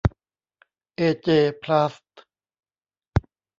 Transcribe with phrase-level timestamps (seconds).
[0.95, 1.27] เอ เจ
[1.61, 2.21] พลาสท์